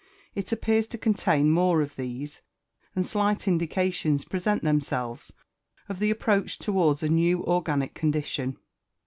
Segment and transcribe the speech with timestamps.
[0.33, 2.41] 50), it appears to contain more of these,
[2.95, 5.31] and slight indications present themselves
[5.87, 8.57] of the approach towards a new organic condition.